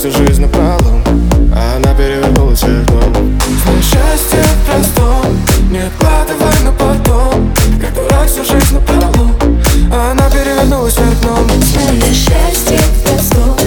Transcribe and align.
всю 0.00 0.10
жизнь 0.12 0.40
напролом 0.40 1.04
А 1.54 1.76
она 1.76 1.92
перевернулась 1.94 2.62
вверх 2.62 2.86
дном 2.86 3.12
счастье 3.82 4.42
в 4.42 4.66
простом. 4.66 5.36
Не 5.70 5.80
откладывай 5.80 6.64
на 6.64 6.72
потом. 6.72 7.52
Как 7.78 7.94
дурак 7.94 8.26
всю 8.26 8.42
жизнь 8.42 8.74
напролом. 8.74 9.36
А 9.92 10.12
она 10.12 10.30
перевернулась 10.30 10.96
вверх 10.96 11.20
дном 11.20 11.46
счастье 12.14 12.78
в 12.78 13.02
простом. 13.02 13.59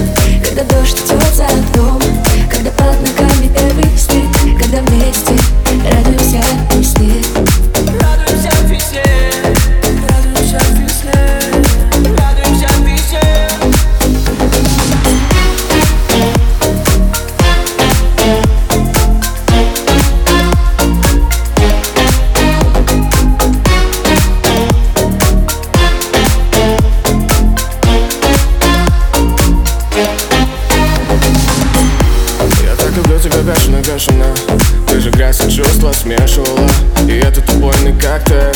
Смешивала. 36.04 36.68
И 37.08 37.12
этот 37.12 37.48
убойный 37.50 37.94
коктейль. 37.98 38.54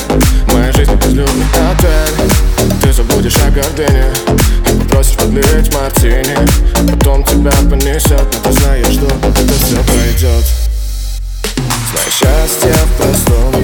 Моя 0.53 0.71
жизнь 0.73 0.95
безлюдный 0.95 1.47
отель. 1.71 2.31
Ты 2.83 2.93
забудешь 2.93 3.37
о 3.47 3.51
гордыне. 3.51 4.05
И 4.67 4.79
попросишь 4.79 5.17
подлить 5.17 5.75
мартини. 5.75 6.37
Потом 6.91 7.25
тебя 7.25 7.51
понесет 7.71 8.27
Но 8.33 8.39
ты 8.43 8.53
знаешь, 8.53 8.87
что 8.87 9.07
это 9.07 9.53
все 9.65 9.83
пройдет 9.83 10.45
Знай 11.91 12.11
счастье 12.11 12.73
в 12.73 13.03
простом 13.03 13.58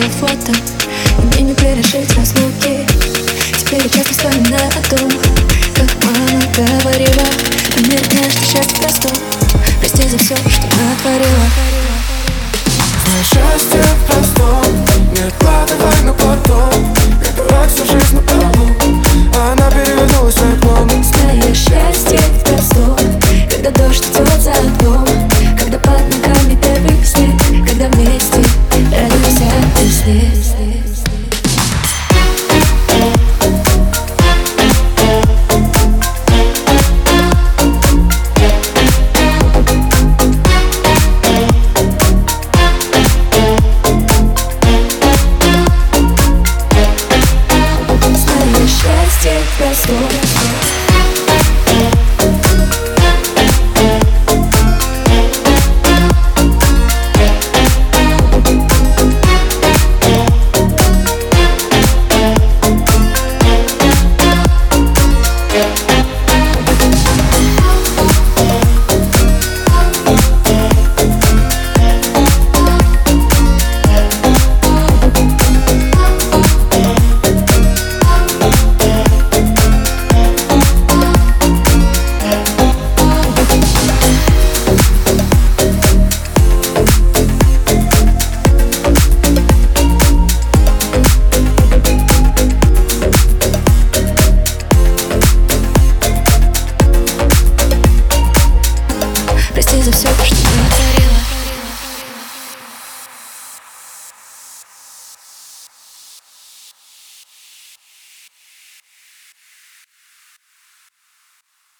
твое 0.00 0.12
фото. 0.12 0.52
Мне 1.18 1.42
не 1.42 1.54
пережить 1.54 2.14
разлуки. 2.16 2.86
Теперь 3.58 3.82
я 3.82 3.88
часто 3.88 4.12
вспоминаю 4.12 4.68
о 4.68 4.96
том 4.96 5.10
Как 5.74 6.04
мама 6.04 6.42
говорила 6.56 7.26
Ты 7.74 7.80
мне 7.82 7.98
знаешь, 8.10 8.32
что 8.32 8.44
счастье 8.44 8.78
просто 8.80 9.08
Прости 9.78 10.08
за 10.08 10.18
все, 10.18 10.36
что 10.36 10.62
натворила. 10.62 11.46
Да 13.06 13.22
счастье 13.22 13.84
просто 14.06 14.99